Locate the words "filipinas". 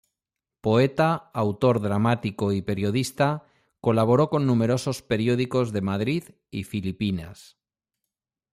6.63-7.39